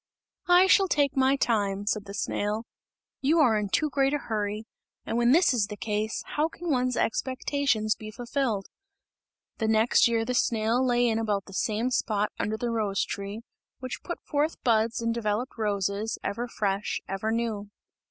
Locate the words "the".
2.05-2.15, 5.67-5.77, 9.59-9.67, 10.25-10.33, 11.45-11.53, 12.57-12.71